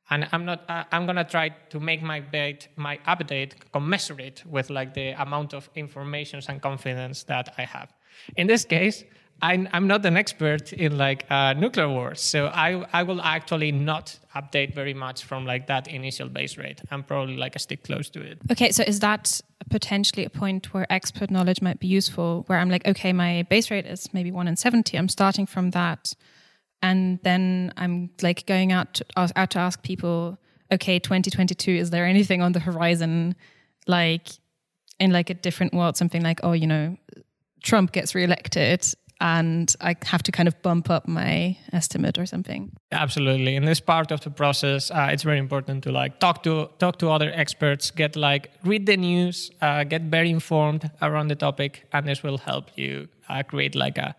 [0.09, 0.63] And I'm not.
[0.67, 5.53] Uh, I'm gonna try to make my bait, my update commensurate with like the amount
[5.53, 7.93] of information and confidence that I have.
[8.35, 9.05] In this case,
[9.41, 13.71] I'm, I'm not an expert in like uh, nuclear wars, so I, I will actually
[13.71, 16.81] not update very much from like that initial base rate.
[16.91, 18.39] I'm probably like a stick close to it.
[18.51, 22.43] Okay, so is that potentially a point where expert knowledge might be useful?
[22.47, 24.97] Where I'm like, okay, my base rate is maybe one in seventy.
[24.97, 26.13] I'm starting from that,
[26.81, 30.37] and then I'm like going out to, out to ask people,
[30.71, 33.35] okay, 2022, is there anything on the horizon,
[33.87, 34.29] like
[34.99, 36.97] in like a different world, something like, oh, you know,
[37.63, 38.85] Trump gets reelected
[39.19, 42.71] and I have to kind of bump up my estimate or something.
[42.91, 43.55] Absolutely.
[43.55, 46.97] In this part of the process, uh, it's very important to like talk to talk
[46.99, 51.85] to other experts, get like read the news, uh, get very informed around the topic,
[51.93, 54.15] and this will help you uh, create like a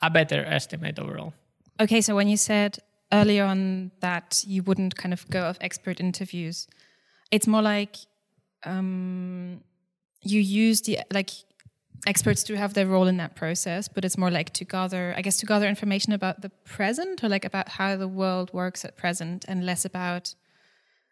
[0.00, 1.34] a better estimate overall.
[1.78, 2.78] Okay, so when you said
[3.12, 6.66] earlier on that you wouldn't kind of go of expert interviews,
[7.30, 7.96] it's more like
[8.64, 9.60] um,
[10.22, 11.30] you use the like
[12.06, 15.22] experts do have their role in that process, but it's more like to gather, I
[15.22, 18.96] guess, to gather information about the present or like about how the world works at
[18.96, 20.34] present and less about,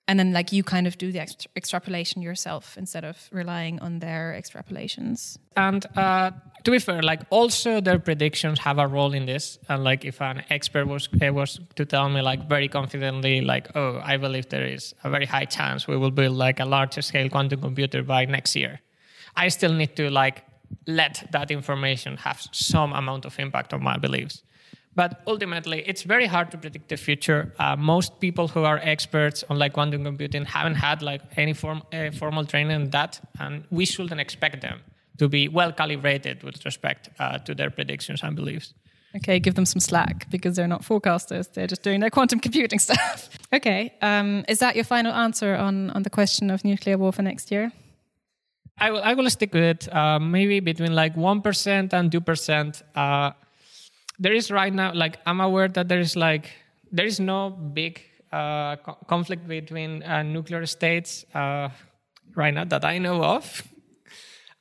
[0.07, 4.01] and then like you kind of do the ext- extrapolation yourself instead of relying on
[4.01, 5.39] their extrapolations.
[5.57, 6.31] And uh,
[6.65, 9.59] to be fair, like also their predictions have a role in this.
[9.69, 13.75] And like if an expert was uh, was to tell me like very confidently, like,
[13.75, 17.03] oh, I believe there is a very high chance we will build like a larger
[17.03, 18.81] scale quantum computer by next year.
[19.37, 20.45] I still need to like
[20.87, 24.43] let that information have some amount of impact on my beliefs.
[24.97, 27.53] But ultimately, it's very hard to predict the future.
[27.59, 31.83] Uh, most people who are experts on like quantum computing haven't had like any form,
[31.93, 34.81] uh, formal training in that, and we shouldn't expect them
[35.19, 38.75] to be well calibrated with respect uh, to their predictions and beliefs.
[39.17, 42.79] Okay, give them some slack because they're not forecasters; they're just doing their quantum computing
[42.89, 43.29] stuff.
[43.53, 47.23] okay, um, is that your final answer on on the question of nuclear war for
[47.23, 47.73] next year?
[48.79, 49.95] I will, I will stick with it.
[49.95, 52.83] Uh, maybe between like 1% and 2%.
[52.95, 53.31] Uh,
[54.19, 56.51] there is right now, like, I'm aware that there is like,
[56.93, 58.01] there is no big
[58.33, 61.69] uh, co- conflict between uh, nuclear states uh,
[62.35, 63.63] right now that I know of.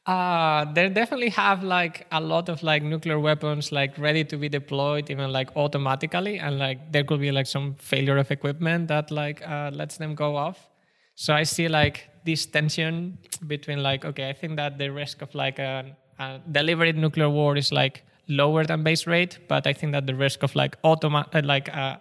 [0.05, 4.49] Uh, they definitely have like a lot of like nuclear weapons like ready to be
[4.49, 9.11] deployed even like automatically and like there could be like some failure of equipment that
[9.11, 9.39] like
[9.71, 10.67] lets them go off
[11.15, 15.33] so i see like this tension between like okay i think that the risk of
[15.33, 15.85] like a,
[16.19, 20.15] a deliberate nuclear war is like lower than base rate but i think that the
[20.15, 21.97] risk of like automa- uh, like uh,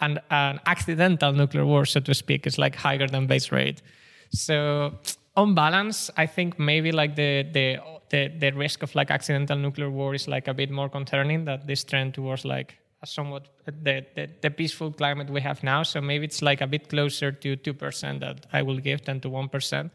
[0.00, 3.82] an, an accidental nuclear war so to speak is like higher than base rate
[4.30, 4.92] so
[5.36, 7.78] on balance i think maybe like the the
[8.12, 11.66] the, the risk of like accidental nuclear war is like a bit more concerning that
[11.66, 15.82] this trend towards like somewhat the, the, the, peaceful climate we have now.
[15.82, 19.30] So maybe it's like a bit closer to 2% that I will give than to
[19.30, 19.90] 1%,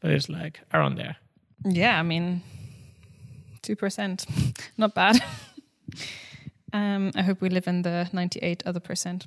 [0.00, 1.16] but it's like around there.
[1.64, 2.42] Yeah, I mean,
[3.68, 5.22] 2%, not bad.
[6.72, 9.26] um, I hope we live in the 98 other percent.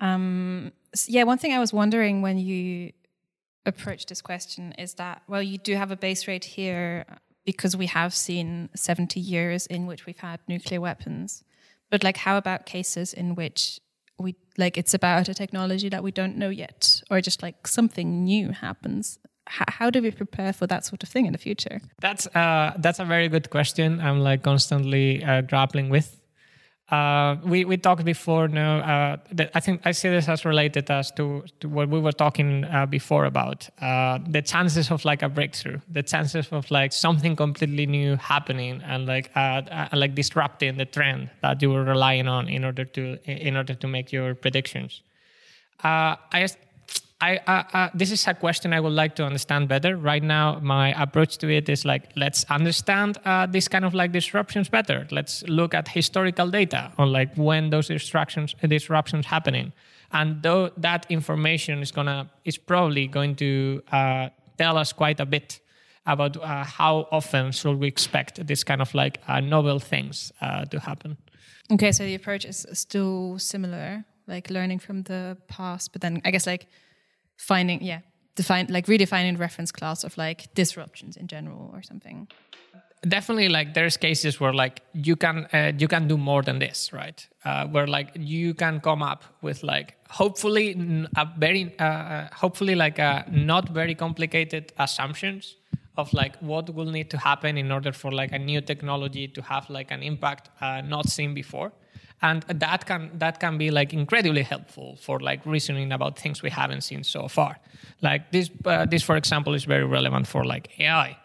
[0.00, 0.72] Um,
[1.06, 2.92] yeah, one thing I was wondering when you
[3.64, 7.04] approached this question is that well, you do have a base rate here
[7.44, 11.44] because we have seen 70 years in which we've had nuclear weapons.
[11.90, 13.80] But like, how about cases in which
[14.18, 18.24] we like it's about a technology that we don't know yet, or just like something
[18.24, 19.18] new happens?
[19.46, 21.80] How do we prepare for that sort of thing in the future?
[22.00, 24.00] That's uh, that's a very good question.
[24.00, 26.20] I'm like constantly uh, grappling with.
[26.90, 28.48] Uh, we we talked before.
[28.48, 29.16] No, uh,
[29.54, 32.86] I think I see this as related as to, to what we were talking uh,
[32.86, 37.86] before about uh, the chances of like a breakthrough, the chances of like something completely
[37.86, 39.30] new happening and like
[39.92, 43.88] like disrupting the trend that you were relying on in order to in order to
[43.88, 45.02] make your predictions.
[45.82, 46.48] I
[47.20, 49.96] I, uh, uh, this is a question I would like to understand better.
[49.96, 54.12] Right now, my approach to it is like, let's understand uh, this kind of like
[54.12, 55.06] disruptions better.
[55.10, 59.72] Let's look at historical data on like when those disruptions disruptions happening,
[60.12, 65.26] and though that information is gonna is probably going to uh, tell us quite a
[65.26, 65.60] bit
[66.04, 70.32] about uh, how often should we expect this kind of like uh, novel things
[70.70, 71.16] to happen.
[71.72, 76.30] Okay, so the approach is still similar, like learning from the past, but then I
[76.30, 76.68] guess like
[77.36, 78.00] finding yeah
[78.36, 82.28] define like redefining reference class of like disruptions in general or something.
[83.08, 86.92] Definitely like there's cases where like you can uh, you can do more than this
[86.92, 87.26] right?
[87.44, 90.66] Uh, where like you can come up with like hopefully
[91.16, 95.56] a very uh, uh, hopefully like a not very complicated assumptions
[95.96, 99.40] of like what will need to happen in order for like a new technology to
[99.42, 101.72] have like an impact uh, not seen before
[102.22, 106.50] and that can that can be like incredibly helpful for like reasoning about things we
[106.50, 107.58] haven't seen so far.
[108.02, 111.16] Like this uh, this for example is very relevant for like ai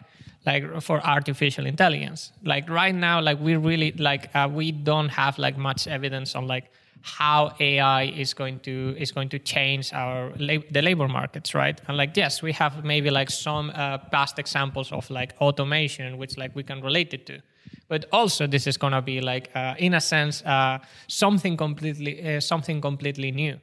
[0.44, 2.32] like for artificial intelligence.
[2.44, 6.46] Like right now like we really like uh, we don't have like much evidence on
[6.46, 6.70] like
[7.00, 11.80] how ai is going to is going to change our lab- the labor markets right?
[11.88, 16.36] And like yes we have maybe like some uh, past examples of like automation which
[16.36, 17.40] like we can relate it to
[17.88, 22.36] but also this is going to be like uh, in a sense uh, something completely
[22.36, 23.58] uh, something completely new.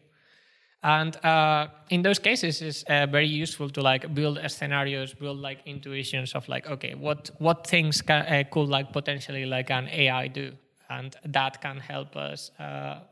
[0.82, 5.60] And uh, in those cases it's uh, very useful to like build scenarios build like
[5.66, 10.28] intuitions of like okay what what things can, uh, could like potentially like an ai
[10.28, 10.52] do?
[10.92, 12.52] And that can help us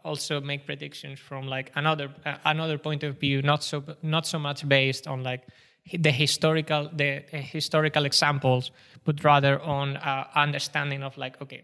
[0.03, 2.09] also make predictions from like another
[2.45, 5.43] another point of view not so not so much based on like
[5.93, 8.71] the historical the historical examples,
[9.05, 11.63] but rather on uh, understanding of like okay,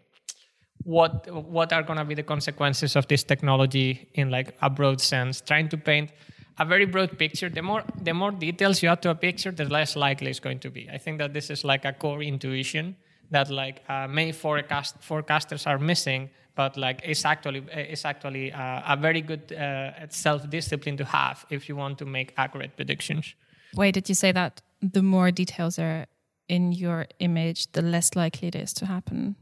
[0.83, 5.01] what what are going to be the consequences of this technology in like a broad
[5.01, 6.11] sense, trying to paint
[6.59, 7.49] a very broad picture.
[7.49, 10.59] The more the more details you add to a picture, the less likely it's going
[10.59, 10.89] to be.
[10.89, 12.95] I think that this is like a core intuition
[13.31, 18.93] that like uh, many forecast forecasters are missing but like it's actually it's actually uh,
[18.93, 23.35] a very good uh, self discipline to have if you want to make accurate predictions.
[23.75, 26.05] Why did you say that the more details are
[26.47, 29.35] in your image, the less likely it is to happen?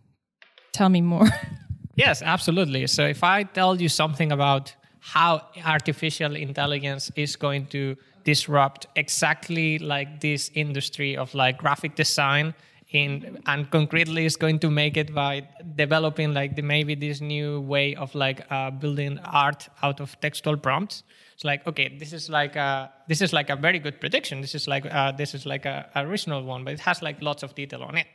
[0.73, 1.27] Tell me more.
[1.95, 2.87] yes, absolutely.
[2.87, 9.79] So if I tell you something about how artificial intelligence is going to disrupt exactly
[9.79, 12.53] like this industry of like graphic design
[12.91, 17.61] in and concretely is going to make it by developing like the, maybe this new
[17.61, 21.03] way of like uh, building art out of textual prompts
[21.41, 24.53] it's like okay this is like a this is like a very good prediction this
[24.53, 27.43] is like uh, this is like a, a original one but it has like lots
[27.43, 28.07] of detail on it.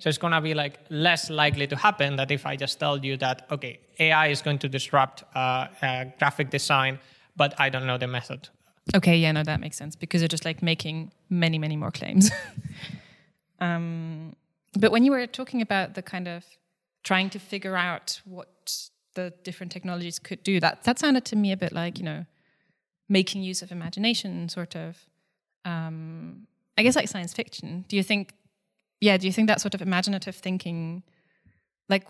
[0.00, 2.98] So it's going to be like less likely to happen that if i just tell
[2.98, 6.98] you that okay ai is going to disrupt uh, uh, graphic design
[7.36, 8.48] but i don't know the method.
[8.94, 12.30] Okay yeah no that makes sense because you're just like making many many more claims.
[13.60, 14.34] Um,
[14.78, 16.44] but when you were talking about the kind of
[17.04, 21.52] trying to figure out what the different technologies could do that that sounded to me
[21.52, 22.26] a bit like you know
[23.18, 24.90] making use of imagination, sort of.
[25.64, 26.46] Um,
[26.76, 27.84] I guess like science fiction.
[27.88, 28.34] Do you think?
[29.00, 31.02] Yeah, do you think that sort of imaginative thinking,
[31.88, 32.06] like,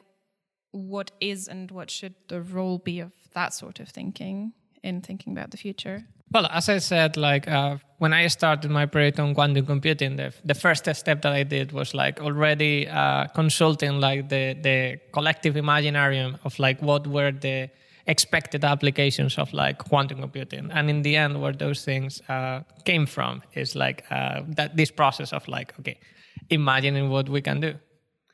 [0.73, 4.53] what is and what should the role be of that sort of thinking
[4.83, 5.99] in thinking about the future?
[6.35, 10.33] Well, as I said, like uh, when I started my project on quantum computing, the,
[10.45, 14.79] the first step that I did was like already uh, consulting like the the
[15.13, 17.71] collective imaginarium of like what were the
[18.07, 20.71] expected applications of like quantum computing.
[20.71, 24.91] And in the end where those things uh, came from is like uh, that this
[24.91, 25.99] process of like okay
[26.51, 27.75] imagining what we can do.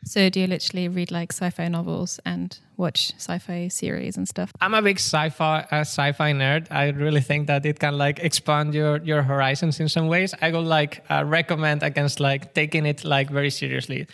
[0.05, 4.51] So do you literally read like sci-fi novels and watch sci-fi series and stuff?
[4.61, 6.69] I'm a big sci-fi uh, sci-fi nerd.
[6.71, 10.35] I really think that it can like expand your your horizons in some ways.
[10.41, 14.07] I would like uh, recommend against like taking it like very seriously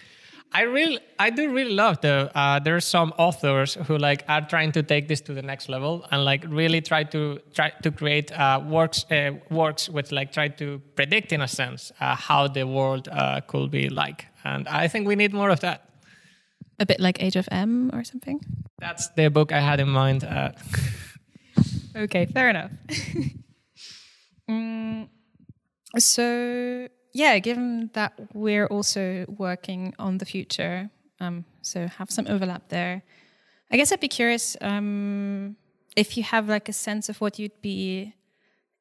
[0.56, 2.30] I really, I do really love though.
[2.34, 5.68] Uh, there are some authors who like are trying to take this to the next
[5.68, 10.32] level and like really try to try to create uh, works uh, works which like
[10.32, 14.24] try to predict in a sense uh, how the world uh, could be like.
[14.44, 15.90] And I think we need more of that.
[16.78, 18.40] A bit like Age of Em or something.
[18.78, 20.24] That's the book I had in mind.
[20.24, 20.52] Uh.
[21.96, 22.70] okay, fair enough.
[24.50, 25.08] mm,
[25.98, 32.68] so yeah, given that we're also working on the future, um, so have some overlap
[32.68, 33.02] there.
[33.70, 35.56] I guess I'd be curious um,
[35.96, 38.14] if you have like a sense of what you'd be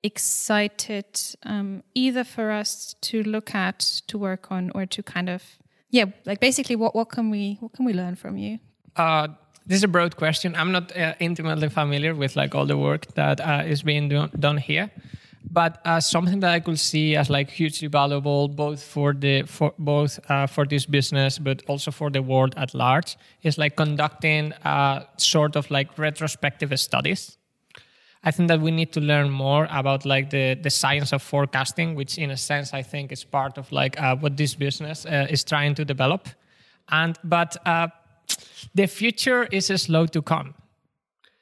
[0.03, 1.05] excited
[1.43, 5.41] um, either for us to look at, to work on, or to kind of
[5.89, 8.59] yeah, like basically what what can we what can we learn from you?
[8.97, 9.29] Uh,
[9.65, 10.55] this is a broad question.
[10.55, 14.29] I'm not uh, intimately familiar with like all the work that uh, is being do-
[14.38, 14.91] done here
[15.52, 19.74] but uh, something that I could see as like hugely valuable both for the for
[19.78, 24.54] both uh, for this business but also for the world at large is like conducting
[24.64, 27.38] uh, sort of like retrospective studies.
[28.24, 31.96] I think that we need to learn more about like the the science of forecasting,
[31.96, 35.28] which in a sense I think is part of like uh, what this business uh,
[35.30, 36.28] is trying to develop.
[36.89, 37.58] And but
[38.74, 40.56] the future is slow to come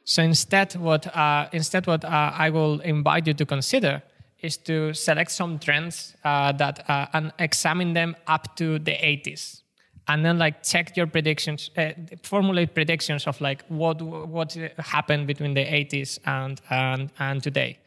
[0.06, 4.01] so instead, what uh, instead what uh, I will invite you to consider
[4.41, 9.62] is to select some trends uh, that uh, and examine them up to the 80s,
[10.10, 11.91] and then like check your predictions, uh,
[12.24, 17.78] formulate predictions of like what what happened between the 80s and and and today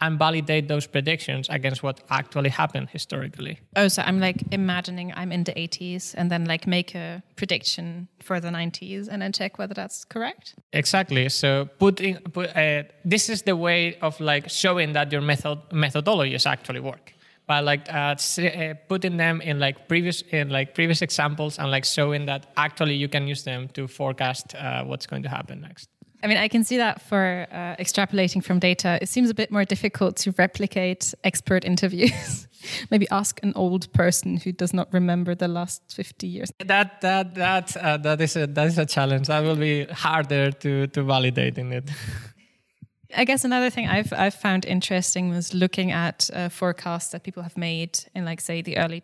[0.00, 3.58] and validate those predictions against what actually happened historically.
[3.76, 8.08] Oh, so I'm like imagining I'm in the 80s and then like make a prediction
[8.20, 10.54] for the 90s and then check whether that's correct.
[10.72, 11.28] Exactly.
[11.28, 16.46] So putting put, uh, this is the way of like showing that your method methodologies
[16.46, 17.14] actually work
[17.46, 21.84] by like uh, uh, putting them in like previous in like previous examples and like
[21.84, 25.88] showing that actually you can use them to forecast uh, what's going to happen next.
[26.22, 29.50] I mean, I can see that for uh, extrapolating from data, it seems a bit
[29.50, 32.46] more difficult to replicate expert interviews.
[32.90, 36.52] Maybe ask an old person who does not remember the last 50 years.
[36.58, 39.28] That that that uh, that is a that is a challenge.
[39.28, 41.90] That will be harder to to validate in it.
[43.16, 47.42] I guess another thing I've I've found interesting was looking at uh, forecasts that people
[47.42, 49.02] have made in like say the early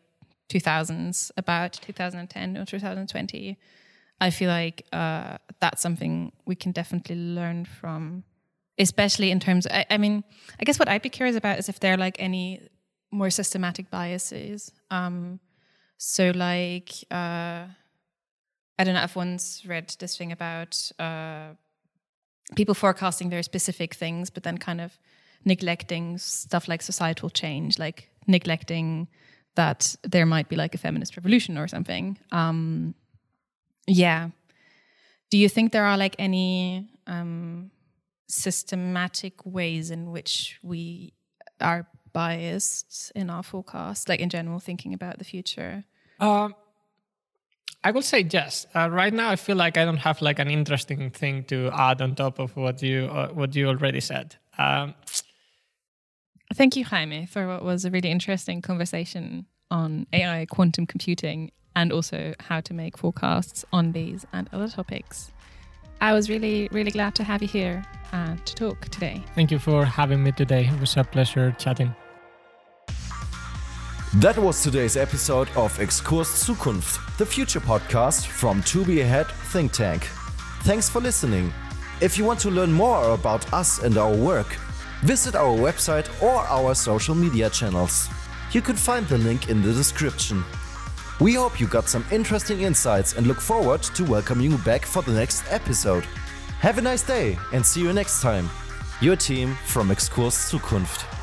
[0.49, 3.59] 2000s about 2010 or 2020
[4.21, 8.25] I feel like uh, that's something we can definitely learn from,
[8.79, 9.67] especially in terms.
[9.67, 10.25] I, I, mean,
[10.59, 12.69] I guess what I'd be curious about is if there are like any
[13.11, 14.73] more systematic biases.
[14.91, 15.41] Um,
[15.99, 17.67] so, like, uh,
[18.79, 19.03] I don't know.
[19.03, 21.51] I've once read this thing about uh,
[22.55, 24.99] people forecasting very specific things, but then kind of
[25.45, 29.09] neglecting stuff like societal change, like neglecting
[29.55, 32.19] that there might be like a feminist revolution or something.
[32.33, 32.95] Um,
[33.87, 34.30] yeah.
[35.30, 37.70] Do you think there are like any um,
[38.28, 41.12] systematic ways in which we
[41.61, 45.84] are biased in our forecast, like in general, thinking about the future?
[46.20, 46.55] Um,
[47.82, 48.66] I would say yes.
[48.74, 52.01] Uh, right now, I feel like I don't have like an interesting thing to add
[52.01, 54.37] on top of what you uh, what you already said.
[54.59, 54.95] Um,
[56.55, 61.93] Thank you, Jaime, for what was a really interesting conversation on AI, quantum computing, and
[61.93, 65.31] also how to make forecasts on these and other topics.
[66.01, 69.22] I was really, really glad to have you here and to talk today.
[69.35, 70.66] Thank you for having me today.
[70.66, 71.95] It was a pleasure chatting.
[74.16, 80.03] That was today's episode of Exkurs Zukunft, the future podcast from 2b AHEAD Think Tank.
[80.62, 81.53] Thanks for listening.
[82.01, 84.47] If you want to learn more about us and our work,
[85.03, 88.09] visit our website or our social media channels.
[88.53, 90.45] You can find the link in the description.
[91.19, 95.03] We hope you got some interesting insights and look forward to welcoming you back for
[95.03, 96.05] the next episode.
[96.61, 98.51] Have a nice day and see you next time.
[99.01, 101.16] Your team from Exkurs Zukunft.